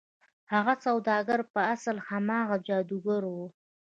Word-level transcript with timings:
هغه 0.53 0.73
سوداګر 0.85 1.39
په 1.53 1.61
اصل 1.73 1.97
کې 1.99 2.05
هماغه 2.07 2.57
جادوګر 2.67 3.23
و. 3.33 3.35